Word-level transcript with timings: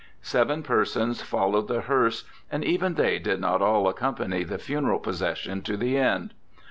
Seven 0.23 0.63
persons 0.63 1.21
followed 1.21 1.67
the 1.67 1.81
hearse, 1.81 2.23
and 2.51 2.65
even 2.65 2.95
they 2.95 3.19
did 3.19 3.39
not 3.39 3.61
all 3.61 3.87
accompany 3.87 4.43
the 4.43 4.57
funeral 4.57 4.97
procession 4.97 5.61
to 5.61 5.77
the 5.77 5.95
end. 5.95 6.33